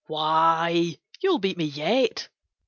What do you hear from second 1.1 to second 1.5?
you will